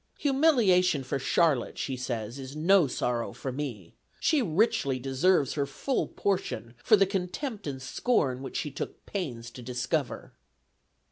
[0.17, 3.93] "Humiliation for Charlotte," she says, "is no sorrow for me.
[4.19, 9.51] She richly deserves her full portion for the contempt and scorn which she took pains
[9.51, 10.33] to discover."